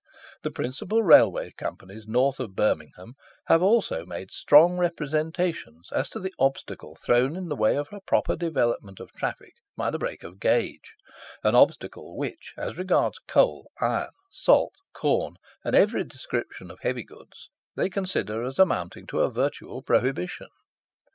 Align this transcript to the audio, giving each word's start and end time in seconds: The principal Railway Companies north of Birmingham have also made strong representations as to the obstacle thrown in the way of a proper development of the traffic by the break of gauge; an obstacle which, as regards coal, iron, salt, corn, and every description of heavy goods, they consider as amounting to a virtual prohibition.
The 0.41 0.49
principal 0.49 1.03
Railway 1.03 1.51
Companies 1.51 2.07
north 2.07 2.39
of 2.39 2.55
Birmingham 2.55 3.13
have 3.45 3.61
also 3.61 4.03
made 4.03 4.31
strong 4.31 4.79
representations 4.79 5.89
as 5.91 6.09
to 6.09 6.19
the 6.19 6.33
obstacle 6.39 6.95
thrown 7.05 7.35
in 7.35 7.49
the 7.49 7.55
way 7.55 7.75
of 7.77 7.89
a 7.93 8.01
proper 8.01 8.35
development 8.35 8.99
of 8.99 9.11
the 9.11 9.19
traffic 9.19 9.53
by 9.77 9.91
the 9.91 9.99
break 9.99 10.23
of 10.23 10.39
gauge; 10.39 10.95
an 11.43 11.53
obstacle 11.53 12.17
which, 12.17 12.55
as 12.57 12.79
regards 12.79 13.19
coal, 13.27 13.69
iron, 13.79 14.09
salt, 14.31 14.73
corn, 14.91 15.35
and 15.63 15.75
every 15.75 16.03
description 16.03 16.71
of 16.71 16.79
heavy 16.81 17.03
goods, 17.03 17.51
they 17.75 17.87
consider 17.87 18.41
as 18.41 18.57
amounting 18.57 19.05
to 19.05 19.19
a 19.19 19.29
virtual 19.29 19.83
prohibition. 19.83 20.47